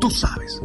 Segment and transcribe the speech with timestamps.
[0.00, 0.62] Tú sabes.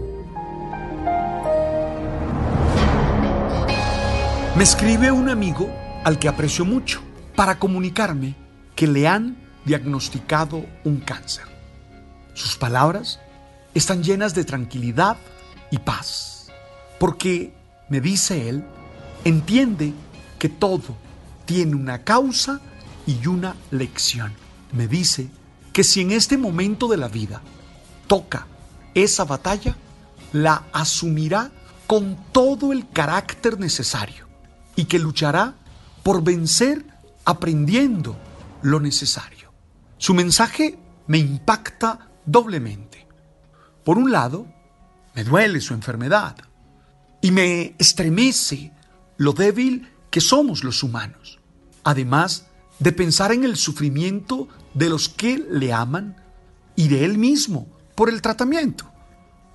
[4.56, 5.70] Me escribe un amigo
[6.06, 7.02] al que aprecio mucho
[7.36, 8.36] para comunicarme
[8.76, 11.44] que le han diagnosticado un cáncer.
[12.34, 13.20] Sus palabras
[13.74, 15.18] están llenas de tranquilidad
[15.70, 16.50] y paz,
[16.98, 17.54] porque,
[17.90, 18.64] me dice él,
[19.26, 19.94] entiende
[20.40, 20.96] que todo
[21.44, 22.62] tiene una causa
[23.06, 24.34] y una lección.
[24.72, 25.28] Me dice
[25.74, 27.42] que si en este momento de la vida
[28.08, 28.48] toca
[28.96, 29.76] esa batalla,
[30.32, 31.52] la asumirá
[31.86, 34.28] con todo el carácter necesario
[34.76, 35.56] y que luchará
[36.02, 36.86] por vencer
[37.26, 38.18] aprendiendo
[38.62, 39.52] lo necesario.
[39.98, 43.08] Su mensaje me impacta doblemente.
[43.84, 44.48] Por un lado,
[45.14, 46.36] me duele su enfermedad
[47.22, 48.72] y me estremece
[49.18, 51.40] lo débil que somos los humanos,
[51.84, 52.48] además
[52.80, 56.18] de pensar en el sufrimiento de los que le aman
[56.76, 58.86] y de él mismo por el tratamiento.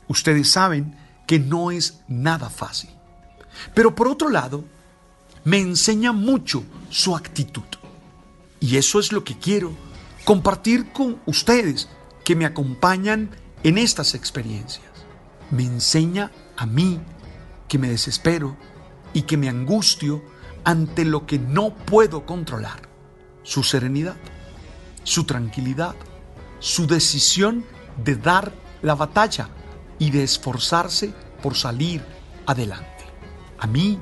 [0.08, 0.96] Ustedes saben
[1.27, 2.91] que no es nada fácil.
[3.74, 4.64] Pero por otro lado,
[5.44, 7.64] me enseña mucho su actitud.
[8.58, 9.73] Y eso es lo que quiero
[10.24, 11.89] compartir con ustedes
[12.24, 13.30] que me acompañan
[13.62, 14.90] en estas experiencias.
[15.51, 17.01] Me enseña a mí
[17.68, 18.57] que me desespero
[19.12, 20.22] y que me angustio
[20.64, 22.89] ante lo que no puedo controlar.
[23.42, 24.17] Su serenidad,
[25.05, 25.96] su tranquilidad,
[26.58, 27.64] su decisión
[27.96, 28.52] de dar
[28.83, 29.48] la batalla
[29.98, 31.12] y de esforzarse
[31.42, 32.02] por salir
[32.46, 33.05] adelante.
[33.58, 33.98] A mí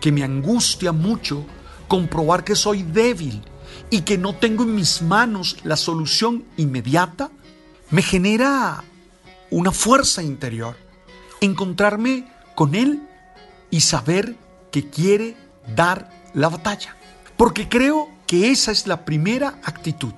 [0.00, 1.44] que me angustia mucho
[1.88, 3.42] comprobar que soy débil
[3.90, 7.30] y que no tengo en mis manos la solución inmediata,
[7.90, 8.82] me genera
[9.50, 10.76] una fuerza interior.
[11.40, 13.02] Encontrarme con Él
[13.70, 14.36] y saber
[14.70, 15.36] que quiere
[15.76, 16.96] dar la batalla.
[17.36, 20.14] Porque creo que esa es la primera actitud,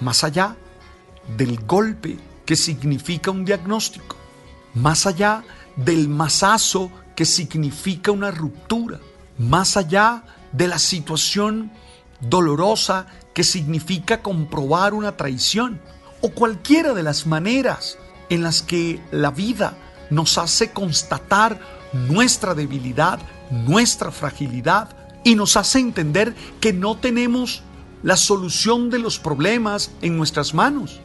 [0.00, 0.56] más allá
[1.36, 4.16] del golpe que significa un diagnóstico,
[4.74, 5.44] más allá
[5.76, 9.00] del masazo que significa una ruptura,
[9.38, 11.70] más allá de la situación
[12.20, 15.80] dolorosa que significa comprobar una traición
[16.20, 17.98] o cualquiera de las maneras
[18.28, 19.76] en las que la vida
[20.10, 21.58] nos hace constatar
[21.92, 23.18] nuestra debilidad,
[23.50, 27.62] nuestra fragilidad y nos hace entender que no tenemos
[28.02, 31.00] la solución de los problemas en nuestras manos.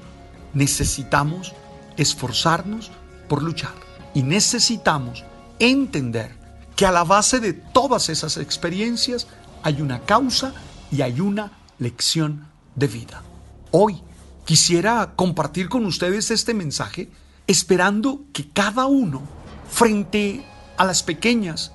[0.58, 1.54] Necesitamos
[1.98, 2.90] esforzarnos
[3.30, 3.76] por luchar
[4.16, 5.24] y necesitamos
[5.60, 6.36] entender
[6.76, 9.28] que a la base de todas esas experiencias
[9.62, 10.56] hay una causa
[10.92, 13.22] y hay una lección de vida.
[13.70, 14.02] Hoy
[14.46, 17.12] quisiera compartir con ustedes este mensaje
[17.46, 19.22] esperando que cada uno,
[19.70, 20.44] frente
[20.76, 21.72] a las pequeñas,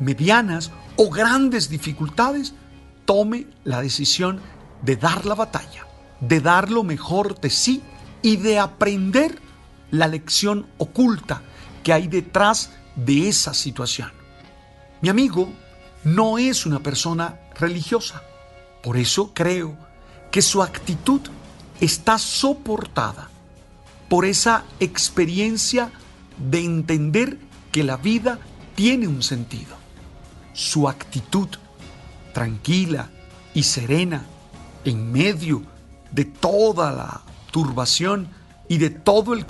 [0.00, 2.54] medianas o grandes dificultades,
[3.04, 4.40] tome la decisión
[4.80, 5.86] de dar la batalla,
[6.20, 7.82] de dar lo mejor de sí
[8.22, 9.38] y de aprender
[9.90, 11.42] la lección oculta
[11.82, 14.10] que hay detrás de esa situación.
[15.00, 15.52] Mi amigo
[16.04, 18.22] no es una persona religiosa.
[18.82, 19.76] Por eso creo
[20.30, 21.20] que su actitud
[21.80, 23.28] está soportada
[24.08, 25.90] por esa experiencia
[26.38, 27.38] de entender
[27.70, 28.38] que la vida
[28.74, 29.76] tiene un sentido.
[30.52, 31.48] Su actitud
[32.32, 33.10] tranquila
[33.54, 34.24] y serena
[34.84, 35.62] en medio
[36.10, 38.28] de toda la turbación
[38.68, 39.46] y de todo el,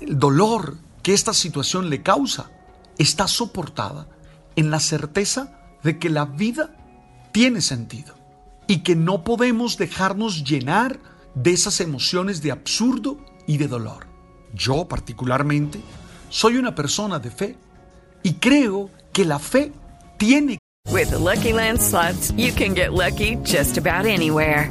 [0.00, 2.50] dolor que esta situación le causa,
[2.98, 4.06] está soportada
[4.56, 6.74] en la certeza de que la vida
[7.32, 8.14] tiene sentido
[8.66, 10.98] y que no podemos dejarnos llenar
[11.34, 14.06] de esas emociones de absurdo y de dolor.
[14.52, 15.80] Yo particularmente
[16.28, 17.56] soy una persona de fe
[18.22, 19.72] y creo que la fe
[20.18, 20.58] tiene
[20.90, 24.70] With the Lucky Land slots, you can get lucky just about anywhere.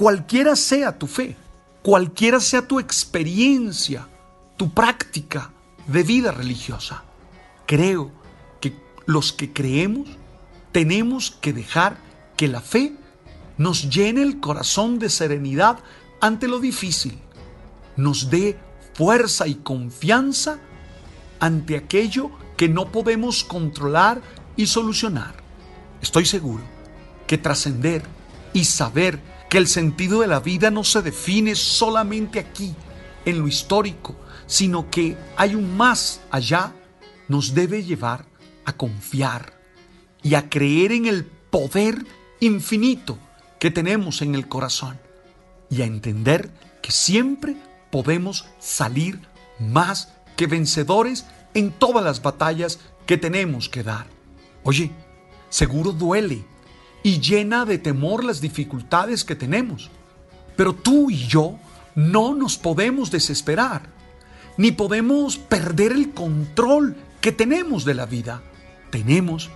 [0.00, 1.36] Cualquiera sea tu fe,
[1.82, 4.08] cualquiera sea tu experiencia,
[4.56, 5.50] tu práctica
[5.86, 7.04] de vida religiosa.
[7.66, 8.10] Creo
[8.62, 8.74] que
[9.04, 10.08] los que creemos
[10.72, 11.98] tenemos que dejar
[12.38, 12.94] que la fe
[13.58, 15.80] nos llene el corazón de serenidad
[16.22, 17.18] ante lo difícil,
[17.98, 18.58] nos dé
[18.94, 20.60] fuerza y confianza
[21.40, 24.22] ante aquello que no podemos controlar
[24.56, 25.34] y solucionar.
[26.00, 26.62] Estoy seguro
[27.26, 28.02] que trascender
[28.54, 32.74] y saber que el sentido de la vida no se define solamente aquí,
[33.24, 34.16] en lo histórico,
[34.46, 36.72] sino que hay un más allá,
[37.28, 38.24] nos debe llevar
[38.64, 39.60] a confiar
[40.22, 42.06] y a creer en el poder
[42.38, 43.18] infinito
[43.58, 44.98] que tenemos en el corazón
[45.68, 46.50] y a entender
[46.80, 47.56] que siempre
[47.90, 49.20] podemos salir
[49.58, 54.06] más que vencedores en todas las batallas que tenemos que dar.
[54.62, 54.92] Oye,
[55.48, 56.44] seguro duele
[57.02, 59.90] y llena de temor las dificultades que tenemos,
[60.56, 61.58] pero tú y yo
[61.94, 63.82] no nos podemos desesperar,
[64.56, 68.42] ni podemos perder el control que tenemos de la vida.
[68.90, 69.50] Tenemos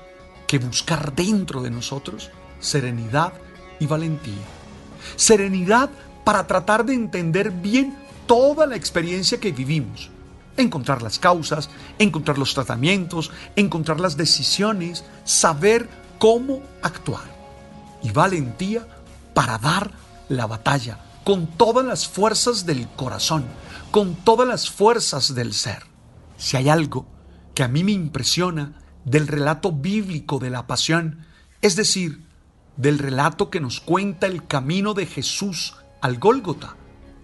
[0.47, 2.31] que buscar dentro de nosotros
[2.61, 3.33] serenidad
[3.79, 4.45] y valentía.
[5.17, 5.91] Serenidad
[6.25, 7.97] para tratar de entender bien
[8.27, 10.11] toda la experiencia que vivimos.
[10.57, 11.69] Encontrar las causas,
[11.99, 15.89] encontrar los tratamientos, encontrar las decisiones, saber
[16.19, 17.34] cómo actuar.
[18.05, 18.87] Y valentía
[19.35, 19.91] para dar
[20.29, 23.45] la batalla con todas las fuerzas del corazón,
[23.91, 25.83] con todas las fuerzas del ser.
[26.37, 27.07] Si hay algo
[27.55, 31.27] que a mí me impresiona del relato bíblico de la pasión,
[31.63, 32.27] es decir,
[32.77, 36.77] del relato que nos cuenta el camino de Jesús al Gólgota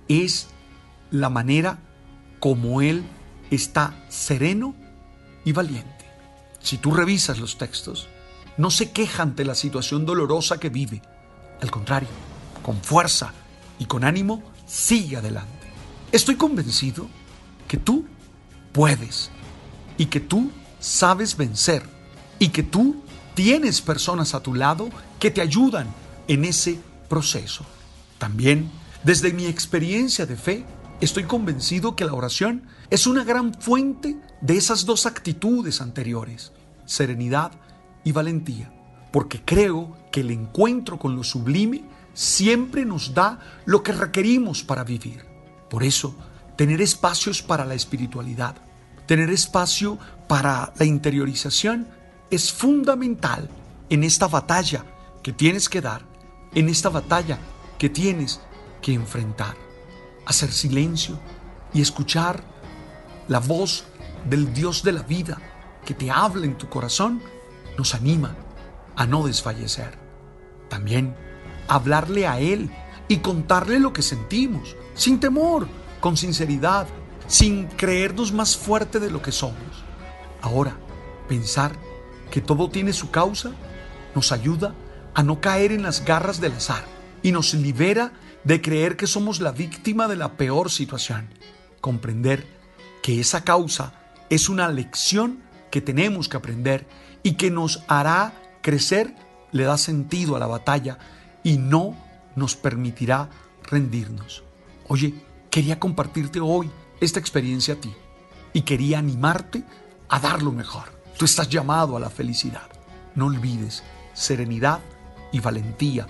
[0.08, 0.48] es
[1.10, 1.78] la manera
[2.38, 3.04] como Él
[3.50, 4.74] está sereno
[5.44, 6.06] y valiente.
[6.60, 8.08] Si tú revisas los textos,
[8.56, 11.02] no se queja ante la situación dolorosa que vive.
[11.60, 12.08] Al contrario,
[12.62, 13.32] con fuerza
[13.78, 15.68] y con ánimo, sigue adelante.
[16.12, 17.08] Estoy convencido
[17.68, 18.06] que tú
[18.72, 19.30] puedes
[19.96, 21.82] y que tú sabes vencer
[22.38, 23.02] y que tú
[23.34, 24.88] tienes personas a tu lado
[25.18, 25.86] que te ayudan
[26.26, 27.64] en ese proceso.
[28.18, 28.70] También,
[29.04, 30.64] desde mi experiencia de fe,
[31.00, 36.52] estoy convencido que la oración es una gran fuente de esas dos actitudes anteriores,
[36.86, 37.52] serenidad
[38.04, 38.72] y valentía,
[39.12, 44.84] porque creo que el encuentro con lo sublime siempre nos da lo que requerimos para
[44.84, 45.24] vivir.
[45.68, 46.14] Por eso,
[46.56, 48.56] tener espacios para la espiritualidad,
[49.06, 49.98] tener espacio
[50.28, 51.88] para la interiorización
[52.30, 53.48] es fundamental
[53.88, 54.84] en esta batalla
[55.22, 56.02] que tienes que dar,
[56.54, 57.38] en esta batalla
[57.78, 58.40] que tienes
[58.82, 59.56] que enfrentar.
[60.26, 61.18] Hacer silencio
[61.72, 62.42] y escuchar
[63.28, 63.84] la voz
[64.28, 65.38] del Dios de la vida
[65.84, 67.22] que te habla en tu corazón
[67.76, 68.36] nos anima
[68.96, 69.98] a no desfallecer.
[70.68, 71.14] También
[71.68, 72.70] hablarle a Él
[73.08, 75.66] y contarle lo que sentimos, sin temor,
[76.00, 76.86] con sinceridad,
[77.26, 79.84] sin creernos más fuerte de lo que somos.
[80.42, 80.76] Ahora,
[81.28, 81.72] pensar
[82.30, 83.52] que todo tiene su causa,
[84.14, 84.74] nos ayuda
[85.14, 86.84] a no caer en las garras del azar
[87.22, 88.12] y nos libera
[88.44, 91.28] de creer que somos la víctima de la peor situación.
[91.80, 92.46] Comprender
[93.02, 93.92] que esa causa
[94.28, 96.86] es una lección que tenemos que aprender
[97.22, 99.14] y que nos hará crecer,
[99.52, 100.98] le da sentido a la batalla
[101.42, 101.96] y no
[102.36, 103.28] nos permitirá
[103.64, 104.42] rendirnos.
[104.88, 105.14] Oye,
[105.50, 107.94] quería compartirte hoy esta experiencia a ti
[108.52, 109.64] y quería animarte
[110.08, 111.00] a dar lo mejor.
[111.16, 112.68] Tú estás llamado a la felicidad.
[113.14, 113.82] No olvides
[114.14, 114.80] serenidad
[115.32, 116.06] y valentía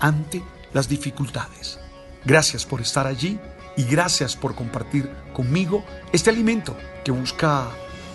[0.00, 1.78] ante las dificultades.
[2.24, 3.38] Gracias por estar allí
[3.76, 7.68] y gracias por compartir conmigo este alimento que busca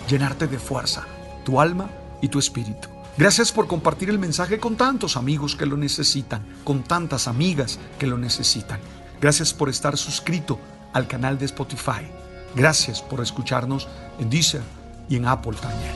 [0.07, 1.05] llenarte de fuerza,
[1.43, 1.89] tu alma
[2.21, 2.89] y tu espíritu.
[3.17, 8.07] Gracias por compartir el mensaje con tantos amigos que lo necesitan, con tantas amigas que
[8.07, 8.79] lo necesitan.
[9.21, 10.59] Gracias por estar suscrito
[10.91, 12.07] al canal de Spotify.
[12.55, 13.87] Gracias por escucharnos
[14.19, 14.63] en Deezer
[15.07, 15.95] y en Apple también.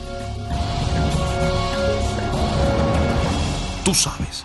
[3.84, 4.44] Tú sabes.